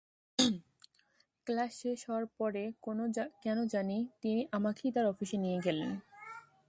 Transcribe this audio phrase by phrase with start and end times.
[1.47, 2.63] Class শেষ হওয়ার পরে
[3.43, 5.91] কেন জানি তিনি আমাকেই তাঁর অফিসে নিয়ে গেলেন।